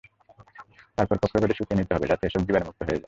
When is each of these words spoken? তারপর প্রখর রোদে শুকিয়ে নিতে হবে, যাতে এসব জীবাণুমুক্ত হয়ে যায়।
তারপর 0.97 1.15
প্রখর 1.17 1.39
রোদে 1.41 1.55
শুকিয়ে 1.57 1.79
নিতে 1.79 1.93
হবে, 1.95 2.05
যাতে 2.07 2.23
এসব 2.27 2.41
জীবাণুমুক্ত 2.47 2.81
হয়ে 2.81 2.89
যায়। 2.89 2.99